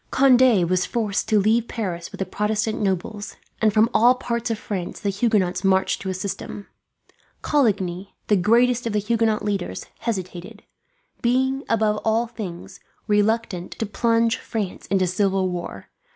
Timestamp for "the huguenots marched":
4.99-6.01